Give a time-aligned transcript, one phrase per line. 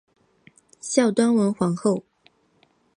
[0.81, 2.01] 孝端文皇后。